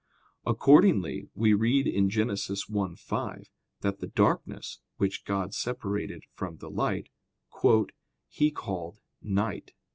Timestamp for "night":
9.21-9.73